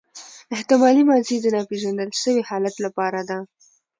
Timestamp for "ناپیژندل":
1.55-2.09